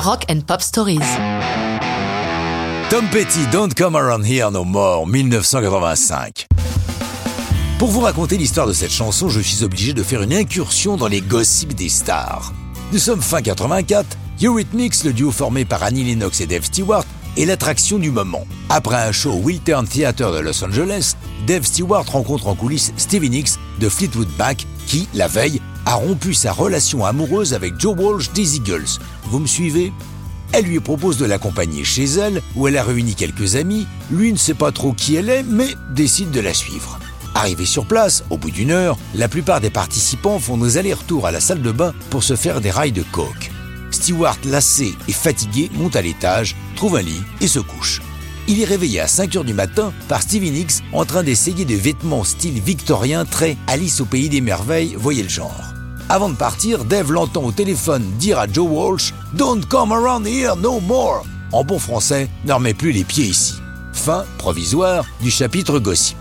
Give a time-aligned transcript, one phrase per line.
[0.00, 1.00] Rock and Pop Stories.
[2.88, 6.46] Tom Petty, Don't Come Around Here No More, 1985.
[7.80, 11.08] Pour vous raconter l'histoire de cette chanson, je suis obligé de faire une incursion dans
[11.08, 12.52] les gossips des stars.
[12.92, 17.04] Nous sommes fin 84, Eurythmics, le duo formé par Annie Lennox et Dave Stewart,
[17.36, 18.46] est l'attraction du moment.
[18.68, 23.30] Après un show au Wiltern Theater de Los Angeles, Dave Stewart rencontre en coulisses Stevie
[23.30, 28.30] Nicks de Fleetwood Mac qui, la veille, a rompu sa relation amoureuse avec Joe Walsh
[28.32, 28.98] des Eagles.
[29.24, 29.90] Vous me suivez?
[30.52, 33.86] Elle lui propose de l'accompagner chez elle, où elle a réuni quelques amis.
[34.10, 36.98] Lui ne sait pas trop qui elle est, mais décide de la suivre.
[37.34, 41.32] Arrivé sur place, au bout d'une heure, la plupart des participants font nos allers-retours à
[41.32, 43.50] la salle de bain pour se faire des rails de coke.
[43.90, 48.02] Stewart, lassé et fatigué, monte à l'étage, trouve un lit et se couche.
[48.46, 51.76] Il est réveillé à 5 h du matin par Stevie Nicks en train d'essayer des
[51.76, 55.67] vêtements style victorien très Alice au pays des merveilles, voyez le genre.
[56.10, 60.56] Avant de partir, Dave l'entend au téléphone dire à Joe Walsh Don't come around here
[60.56, 61.22] no more.
[61.52, 63.56] En bon français, ne remets plus les pieds ici.
[63.92, 66.16] Fin provisoire du chapitre gossip.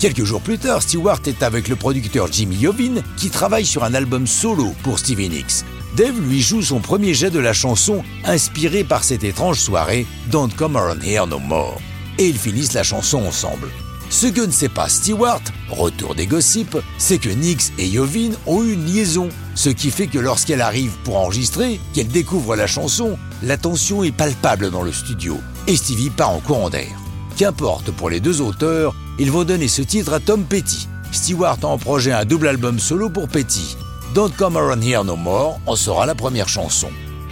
[0.00, 3.94] Quelques jours plus tard, Stewart est avec le producteur Jimmy Iovine qui travaille sur un
[3.94, 5.64] album solo pour Stevie Nicks.
[5.96, 10.50] Dave lui joue son premier jet de la chanson inspirée par cette étrange soirée Don't
[10.56, 11.80] Come Around Here No More.
[12.18, 13.68] Et ils finissent la chanson ensemble.
[14.10, 18.64] Ce que ne sait pas Stewart, retour des gossips, c'est que Nix et Yovin ont
[18.64, 23.18] eu une liaison, ce qui fait que lorsqu'elle arrive pour enregistrer, qu'elle découvre la chanson,
[23.42, 26.98] la tension est palpable dans le studio, et Stevie part en courant d'air.
[27.36, 30.88] Qu'importe pour les deux auteurs, ils vont donner ce titre à Tom Petty.
[31.12, 33.76] Stewart a en projet un double album solo pour Petty.
[34.14, 36.88] Don't Come Around Here No More en sera la première chanson.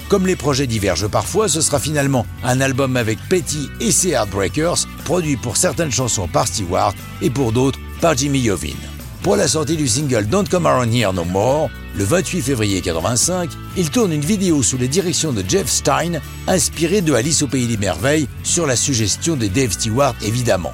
[0.09, 4.87] Comme les projets divergent parfois, ce sera finalement un album avec Petty et ses Heartbreakers,
[5.05, 8.77] produit pour certaines chansons par Stewart et pour d'autres par Jimmy Iovine.
[9.23, 13.51] Pour la sortie du single Don't Come Around Here No More, le 28 février 85,
[13.77, 17.67] il tourne une vidéo sous la direction de Jeff Stein, inspirée de Alice au Pays
[17.67, 20.73] des Merveilles, sur la suggestion de Dave Stewart évidemment.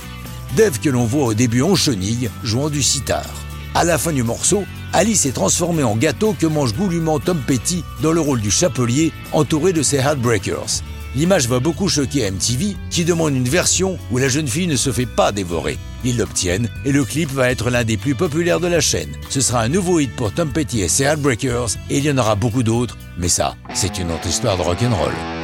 [0.57, 3.25] Dave que l'on voit au début en chenille, jouant du sitar.
[3.75, 7.83] À la fin du morceau, Alice est transformée en gâteau que mange goulûment Tom Petty
[8.03, 10.83] dans le rôle du chapelier entouré de ses Heartbreakers.
[11.15, 14.93] L'image va beaucoup choquer MTV qui demande une version où la jeune fille ne se
[14.93, 15.79] fait pas dévorer.
[16.05, 19.15] Ils l'obtiennent et le clip va être l'un des plus populaires de la chaîne.
[19.31, 22.19] Ce sera un nouveau hit pour Tom Petty et ses Heartbreakers et il y en
[22.19, 25.42] aura beaucoup d'autres, mais ça, c'est une autre histoire de rock'n'roll.